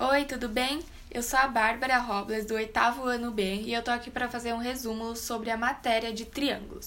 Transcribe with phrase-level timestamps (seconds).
[0.00, 0.78] Oi, tudo bem?
[1.10, 4.52] Eu sou a Bárbara Robles, do oitavo ano B, e eu tô aqui para fazer
[4.52, 6.86] um resumo sobre a matéria de triângulos.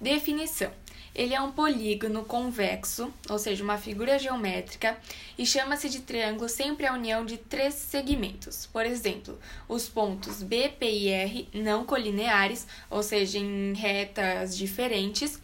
[0.00, 0.72] Definição:
[1.14, 4.96] ele é um polígono convexo, ou seja, uma figura geométrica,
[5.36, 8.64] e chama-se de triângulo sempre a união de três segmentos.
[8.64, 9.38] Por exemplo,
[9.68, 15.38] os pontos B, P e R não colineares, ou seja, em retas diferentes,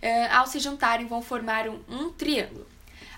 [0.00, 2.66] eh, ao se juntarem vão formar um, um triângulo.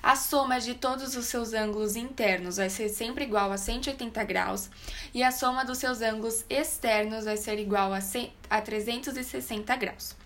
[0.02, 4.68] A soma de todos os seus ângulos internos vai ser sempre igual a 180 graus
[5.14, 10.16] e a soma dos seus ângulos externos vai ser igual a, 100, a 360 graus.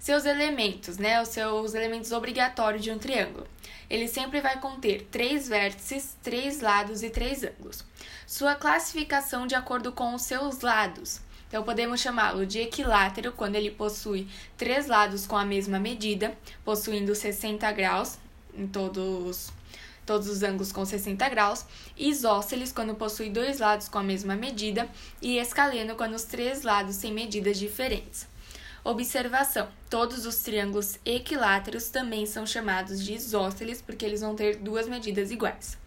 [0.00, 3.46] Seus elementos, né, os seus elementos obrigatórios de um triângulo.
[3.88, 7.84] Ele sempre vai conter três vértices, três lados e três ângulos.
[8.26, 11.20] Sua classificação de acordo com os seus lados.
[11.46, 17.14] Então, podemos chamá-lo de equilátero quando ele possui três lados com a mesma medida, possuindo
[17.14, 18.18] 60 graus,
[18.54, 19.52] em todos,
[20.06, 21.64] todos os ângulos com 60 graus,
[21.96, 24.88] isósceles quando possui dois lados com a mesma medida
[25.20, 28.26] e escaleno quando os três lados têm medidas diferentes.
[28.82, 34.88] Observação: todos os triângulos equiláteros também são chamados de isósceles porque eles vão ter duas
[34.88, 35.78] medidas iguais.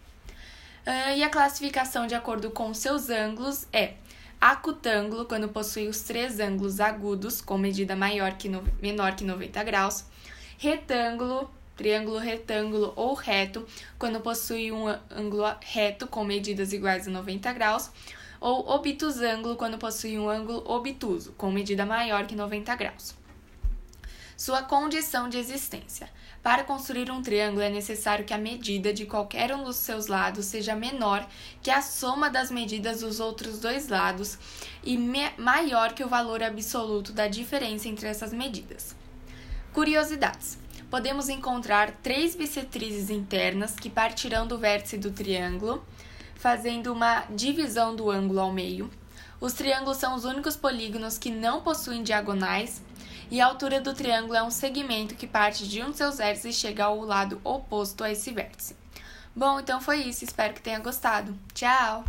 [0.86, 3.94] Uh, e a classificação de acordo com seus ângulos é
[4.40, 9.64] acutângulo quando possui os três ângulos agudos com medida maior que no, menor que 90
[9.64, 10.04] graus,
[10.58, 13.66] retângulo triângulo retângulo ou reto,
[13.98, 17.90] quando possui um ângulo reto com medidas iguais a 90 graus,
[18.40, 23.14] ou obtusângulo, quando possui um ângulo obtuso, com medida maior que 90 graus.
[24.36, 26.10] Sua condição de existência.
[26.42, 30.44] Para construir um triângulo é necessário que a medida de qualquer um dos seus lados
[30.44, 31.26] seja menor
[31.62, 34.36] que a soma das medidas dos outros dois lados
[34.82, 34.98] e
[35.38, 38.94] maior que o valor absoluto da diferença entre essas medidas.
[39.72, 40.58] Curiosidades
[40.94, 45.84] podemos encontrar três bissetrizes internas que partirão do vértice do triângulo,
[46.36, 48.88] fazendo uma divisão do ângulo ao meio.
[49.40, 52.80] Os triângulos são os únicos polígonos que não possuem diagonais,
[53.28, 56.54] e a altura do triângulo é um segmento que parte de um de seus vértices
[56.54, 58.76] e chega ao lado oposto a esse vértice.
[59.34, 61.36] Bom, então foi isso, espero que tenha gostado.
[61.52, 62.04] Tchau!